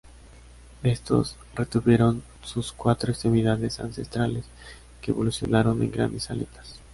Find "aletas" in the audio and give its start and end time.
6.31-6.79